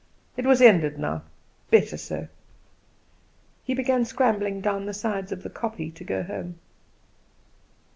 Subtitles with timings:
[0.35, 1.21] It was ended now.
[1.69, 2.27] Better so.
[3.63, 6.57] He began scrambling down the sides of the kopje to go home.